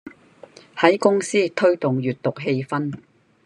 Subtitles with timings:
[0.77, 2.65] 喺公司推動閱讀風
[2.95, 3.03] 氣